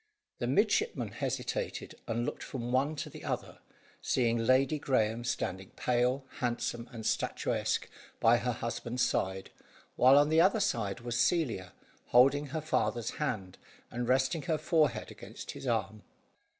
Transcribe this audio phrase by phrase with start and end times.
[0.39, 3.59] The midshipman hesitated, and looked from one to the other,
[4.01, 7.87] seeing Lady Graeme standing pale, handsome, and statuesque
[8.19, 9.51] by her husband's side,
[9.97, 11.73] while on the other side was Celia,
[12.07, 13.59] holding her father's hand,
[13.91, 16.01] and resting her forehead against his arm.